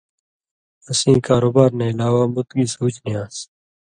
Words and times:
اسیں 0.89 1.19
کاروبار 1.27 1.69
نہ 1.79 1.85
علاوہ 1.93 2.23
مُت 2.33 2.49
گی 2.55 2.65
سُوچ 2.73 2.95
نی 3.03 3.13
آن٘س 3.21 3.35